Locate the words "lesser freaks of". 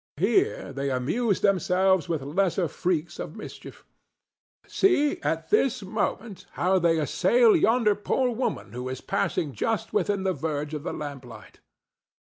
2.23-3.35